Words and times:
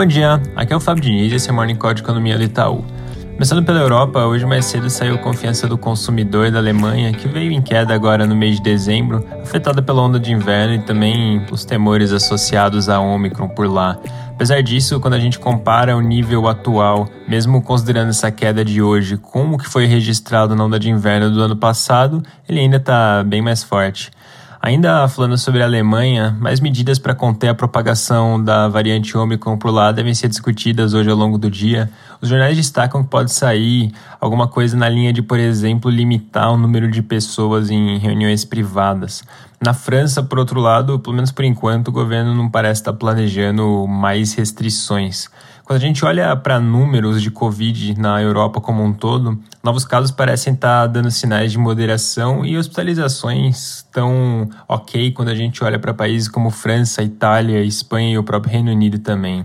Bom 0.00 0.06
dia, 0.06 0.40
aqui 0.56 0.72
é 0.72 0.76
o 0.76 0.80
Fábio 0.80 1.02
Diniz 1.02 1.30
e 1.30 1.34
esse 1.34 1.50
é 1.50 1.52
o 1.52 1.54
Morning 1.54 1.74
Call 1.74 1.92
de 1.92 2.00
Economia 2.00 2.38
do 2.38 2.42
Itaú. 2.42 2.82
Começando 3.34 3.62
pela 3.62 3.80
Europa, 3.80 4.24
hoje 4.24 4.46
mais 4.46 4.64
cedo 4.64 4.88
saiu 4.88 5.16
a 5.16 5.18
confiança 5.18 5.68
do 5.68 5.76
consumidor 5.76 6.50
da 6.50 6.56
Alemanha, 6.56 7.12
que 7.12 7.28
veio 7.28 7.52
em 7.52 7.60
queda 7.60 7.92
agora 7.92 8.26
no 8.26 8.34
mês 8.34 8.56
de 8.56 8.62
dezembro, 8.62 9.22
afetada 9.42 9.82
pela 9.82 10.00
onda 10.00 10.18
de 10.18 10.32
inverno 10.32 10.76
e 10.76 10.78
também 10.78 11.44
os 11.52 11.66
temores 11.66 12.12
associados 12.12 12.88
à 12.88 12.98
Omicron 12.98 13.50
por 13.50 13.70
lá. 13.70 13.98
Apesar 14.30 14.62
disso, 14.62 14.98
quando 15.00 15.12
a 15.12 15.20
gente 15.20 15.38
compara 15.38 15.94
o 15.94 16.00
nível 16.00 16.48
atual, 16.48 17.06
mesmo 17.28 17.60
considerando 17.60 18.08
essa 18.08 18.30
queda 18.30 18.64
de 18.64 18.80
hoje 18.80 19.18
com 19.18 19.50
o 19.50 19.58
que 19.58 19.68
foi 19.68 19.84
registrado 19.84 20.56
na 20.56 20.64
onda 20.64 20.78
de 20.78 20.88
inverno 20.88 21.30
do 21.30 21.42
ano 21.42 21.56
passado, 21.56 22.22
ele 22.48 22.58
ainda 22.58 22.78
está 22.78 23.22
bem 23.22 23.42
mais 23.42 23.62
forte. 23.62 24.10
Ainda 24.62 25.08
falando 25.08 25.38
sobre 25.38 25.62
a 25.62 25.64
Alemanha, 25.64 26.36
mais 26.38 26.60
medidas 26.60 26.98
para 26.98 27.14
conter 27.14 27.48
a 27.48 27.54
propagação 27.54 28.42
da 28.42 28.68
variante 28.68 29.16
Omicron 29.16 29.56
por 29.56 29.70
lá 29.70 29.90
devem 29.90 30.12
ser 30.12 30.28
discutidas 30.28 30.92
hoje 30.92 31.08
ao 31.08 31.16
longo 31.16 31.38
do 31.38 31.50
dia. 31.50 31.90
Os 32.20 32.28
jornais 32.28 32.58
destacam 32.58 33.02
que 33.02 33.08
pode 33.08 33.32
sair 33.32 33.90
alguma 34.20 34.46
coisa 34.46 34.76
na 34.76 34.86
linha 34.86 35.14
de, 35.14 35.22
por 35.22 35.38
exemplo, 35.38 35.90
limitar 35.90 36.52
o 36.52 36.58
número 36.58 36.90
de 36.90 37.00
pessoas 37.00 37.70
em 37.70 37.96
reuniões 37.96 38.44
privadas. 38.44 39.24
Na 39.62 39.74
França, 39.74 40.22
por 40.22 40.38
outro 40.38 40.58
lado, 40.58 40.98
pelo 40.98 41.14
menos 41.14 41.30
por 41.30 41.44
enquanto, 41.44 41.88
o 41.88 41.92
governo 41.92 42.34
não 42.34 42.48
parece 42.48 42.80
estar 42.80 42.94
planejando 42.94 43.86
mais 43.86 44.32
restrições. 44.32 45.28
Quando 45.64 45.76
a 45.76 45.80
gente 45.80 46.02
olha 46.02 46.34
para 46.34 46.58
números 46.58 47.20
de 47.20 47.30
Covid 47.30 48.00
na 48.00 48.22
Europa 48.22 48.58
como 48.58 48.82
um 48.82 48.90
todo, 48.90 49.38
novos 49.62 49.84
casos 49.84 50.10
parecem 50.10 50.54
estar 50.54 50.86
dando 50.86 51.10
sinais 51.10 51.52
de 51.52 51.58
moderação 51.58 52.42
e 52.42 52.56
hospitalizações 52.56 53.76
estão 53.76 54.48
ok 54.66 55.12
quando 55.12 55.28
a 55.28 55.34
gente 55.34 55.62
olha 55.62 55.78
para 55.78 55.92
países 55.92 56.26
como 56.26 56.50
França, 56.50 57.02
Itália, 57.02 57.62
Espanha 57.62 58.14
e 58.14 58.18
o 58.18 58.24
próprio 58.24 58.54
Reino 58.54 58.72
Unido 58.72 58.98
também. 58.98 59.44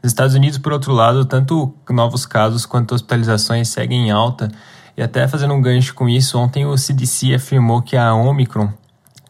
Nos 0.00 0.12
Estados 0.12 0.36
Unidos, 0.36 0.58
por 0.58 0.72
outro 0.72 0.92
lado, 0.92 1.24
tanto 1.24 1.74
novos 1.90 2.24
casos 2.24 2.64
quanto 2.64 2.94
hospitalizações 2.94 3.68
seguem 3.68 4.06
em 4.06 4.10
alta. 4.12 4.48
E 4.96 5.02
até 5.02 5.26
fazendo 5.26 5.54
um 5.54 5.60
gancho 5.60 5.92
com 5.92 6.08
isso, 6.08 6.38
ontem 6.38 6.64
o 6.64 6.78
CDC 6.78 7.34
afirmou 7.34 7.82
que 7.82 7.96
a 7.96 8.14
Omicron 8.14 8.72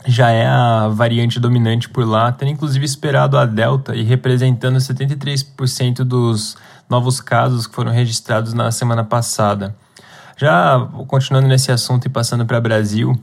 já 0.07 0.31
é 0.31 0.47
a 0.47 0.89
variante 0.89 1.39
dominante 1.39 1.89
por 1.89 2.07
lá, 2.07 2.33
tendo 2.33 2.51
inclusive 2.51 2.85
esperado 2.85 3.37
a 3.37 3.45
Delta 3.45 3.95
e 3.95 4.03
representando 4.03 4.79
73% 4.79 5.99
dos 6.05 6.57
novos 6.89 7.21
casos 7.21 7.67
que 7.67 7.75
foram 7.75 7.93
registrados 7.93 8.53
na 8.55 8.71
semana 8.71 9.05
passada. 9.05 9.75
Já 10.37 10.89
continuando 11.07 11.49
nesse 11.49 11.71
assunto 11.71 12.07
e 12.07 12.09
passando 12.09 12.47
para 12.47 12.59
o 12.59 12.63
Brasil, 12.63 13.21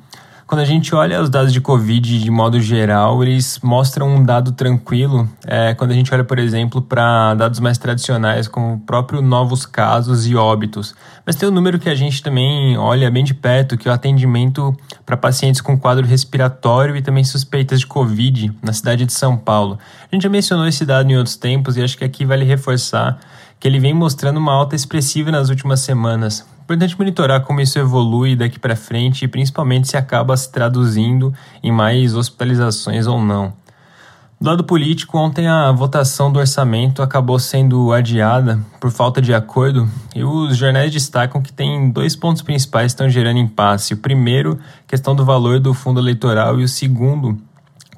quando 0.47 0.61
a 0.61 0.65
gente 0.65 0.95
olha 0.95 1.21
os 1.21 1.29
dados 1.29 1.51
de 1.51 1.59
Covid 1.59 2.19
de 2.19 2.31
modo 2.31 2.61
geral, 2.61 3.21
eles 3.21 3.59
mostram 3.61 4.07
um 4.15 4.23
dado 4.23 4.53
tranquilo. 4.53 5.29
É, 5.45 5.73
quando 5.73 5.91
a 5.91 5.93
gente 5.93 6.11
olha, 6.13 6.23
por 6.23 6.39
exemplo, 6.39 6.81
para 6.81 7.35
dados 7.35 7.59
mais 7.59 7.77
tradicionais, 7.77 8.47
como 8.47 8.75
o 8.75 8.79
próprio 8.79 9.21
novos 9.21 9.65
casos 9.65 10.25
e 10.25 10.37
óbitos. 10.37 10.95
Mas 11.25 11.35
tem 11.35 11.49
um 11.49 11.51
número 11.51 11.77
que 11.77 11.89
a 11.89 11.95
gente 11.95 12.23
também 12.23 12.77
olha 12.77 13.11
bem 13.11 13.25
de 13.25 13.33
perto, 13.33 13.77
que 13.77 13.89
é 13.89 13.91
o 13.91 13.93
atendimento 13.93 14.73
para 15.05 15.17
pacientes 15.17 15.59
com 15.59 15.77
quadro 15.77 16.05
respiratório 16.05 16.95
e 16.95 17.01
também 17.01 17.25
suspeitas 17.25 17.81
de 17.81 17.87
Covid 17.87 18.53
na 18.63 18.71
cidade 18.71 19.05
de 19.05 19.11
São 19.11 19.35
Paulo. 19.35 19.77
A 20.09 20.15
gente 20.15 20.23
já 20.23 20.29
mencionou 20.29 20.65
esse 20.65 20.85
dado 20.85 21.11
em 21.11 21.17
outros 21.17 21.35
tempos 21.35 21.75
e 21.75 21.83
acho 21.83 21.97
que 21.97 22.05
aqui 22.05 22.23
vale 22.23 22.45
reforçar 22.45 23.19
que 23.59 23.67
ele 23.67 23.79
vem 23.79 23.93
mostrando 23.93 24.37
uma 24.37 24.53
alta 24.53 24.77
expressiva 24.77 25.29
nas 25.29 25.49
últimas 25.49 25.81
semanas. 25.81 26.45
Importante 26.67 26.99
monitorar 26.99 27.45
como 27.45 27.61
isso 27.61 27.79
evolui 27.79 28.35
daqui 28.35 28.59
para 28.59 28.75
frente 28.75 29.23
e 29.23 29.27
principalmente 29.29 29.87
se 29.87 29.95
acaba 29.95 30.35
se 30.35 30.51
traduzindo 30.51 31.33
em 31.63 31.71
mais 31.71 32.13
hospitalizações 32.13 33.07
ou 33.07 33.23
não. 33.23 33.53
Do 34.39 34.49
lado 34.49 34.65
político, 34.65 35.17
ontem 35.17 35.47
a 35.47 35.71
votação 35.71 36.29
do 36.29 36.39
orçamento 36.39 37.01
acabou 37.01 37.39
sendo 37.39 37.93
adiada 37.93 38.59
por 38.81 38.91
falta 38.91 39.21
de 39.21 39.33
acordo 39.33 39.87
e 40.13 40.25
os 40.25 40.57
jornais 40.57 40.91
destacam 40.91 41.41
que 41.41 41.53
tem 41.53 41.89
dois 41.89 42.17
pontos 42.17 42.41
principais 42.41 42.87
que 42.87 42.95
estão 42.95 43.09
gerando 43.09 43.39
impasse. 43.39 43.93
O 43.93 43.97
primeiro, 43.97 44.59
questão 44.85 45.15
do 45.15 45.23
valor 45.23 45.61
do 45.61 45.73
fundo 45.73 46.01
eleitoral, 46.01 46.59
e 46.59 46.65
o 46.65 46.67
segundo, 46.67 47.41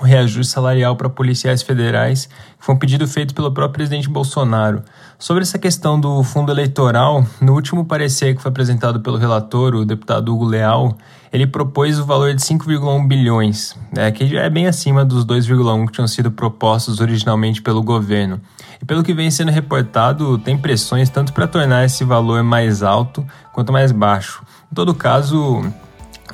o 0.02 0.06
reajuste 0.06 0.54
salarial 0.54 0.96
para 0.96 1.10
policiais 1.10 1.62
federais, 1.62 2.26
que 2.26 2.66
foi 2.66 2.74
um 2.74 2.78
pedido 2.78 3.06
feito 3.08 3.34
pelo 3.34 3.52
próprio 3.52 3.74
presidente 3.74 4.10
Bolsonaro. 4.10 4.82
Sobre 5.18 5.44
essa 5.44 5.60
questão 5.60 6.00
do 6.00 6.24
fundo 6.24 6.52
eleitoral, 6.52 7.26
no 7.42 7.54
último 7.54 7.84
parecer 7.84 8.34
que 8.36 8.42
foi 8.42 8.50
apresentado 8.50 9.02
pelo 9.02 9.18
relator, 9.18 9.76
o 9.76 9.86
deputado 9.86 10.34
Hugo 10.34 10.46
Leal, 10.46 10.98
ele 11.34 11.46
propôs 11.46 12.00
o 12.00 12.06
valor 12.06 12.34
de 12.34 12.42
5,1 12.42 13.08
bilhões, 13.08 13.76
né, 13.94 14.10
que 14.12 14.26
já 14.26 14.42
é 14.42 14.50
bem 14.50 14.68
acima 14.68 15.04
dos 15.04 15.26
2,1 15.26 15.86
que 15.88 15.92
tinham 15.92 16.08
sido 16.08 16.32
propostos 16.32 17.02
originalmente 17.02 17.62
pelo 17.62 17.84
governo. 17.84 18.40
E 18.82 18.86
pelo 18.86 19.04
que 19.04 19.14
vem 19.14 19.30
sendo 19.30 19.52
reportado, 19.52 20.38
tem 20.38 20.58
pressões 20.58 21.10
tanto 21.10 21.34
para 21.34 21.46
tornar 21.46 21.84
esse 21.84 22.06
valor 22.06 22.42
mais 22.42 22.82
alto 22.82 23.26
quanto 23.52 23.74
mais 23.74 23.92
baixo. 23.92 24.42
Em 24.72 24.76
todo 24.76 24.96
caso, 24.96 25.62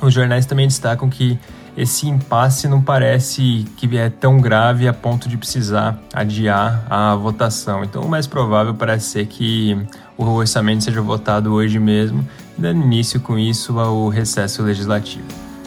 os 0.00 0.14
jornais 0.14 0.46
também 0.46 0.68
destacam 0.68 1.10
que 1.10 1.38
esse 1.76 2.08
impasse 2.08 2.66
não 2.66 2.80
parece 2.80 3.66
que 3.76 3.96
é 3.96 4.08
tão 4.08 4.40
grave 4.40 4.88
a 4.88 4.92
ponto 4.92 5.28
de 5.28 5.36
precisar 5.36 5.98
adiar 6.12 6.86
a 6.88 7.14
votação. 7.14 7.84
Então, 7.84 8.02
o 8.02 8.08
mais 8.08 8.26
provável 8.26 8.74
parece 8.74 9.10
ser 9.10 9.26
que 9.26 9.76
o 10.16 10.24
orçamento 10.24 10.84
seja 10.84 11.02
votado 11.02 11.52
hoje 11.52 11.78
mesmo, 11.78 12.26
dando 12.56 12.82
início 12.82 13.20
com 13.20 13.38
isso 13.38 13.78
ao 13.78 14.08
recesso 14.08 14.62
legislativo. 14.62 15.26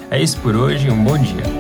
É 0.10 0.20
isso 0.22 0.38
por 0.40 0.56
hoje, 0.56 0.90
um 0.90 1.04
bom 1.04 1.18
dia. 1.18 1.59